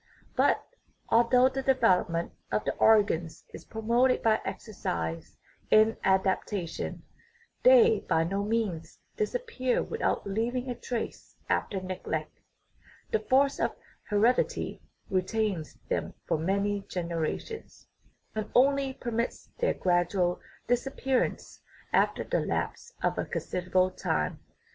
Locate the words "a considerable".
23.19-23.91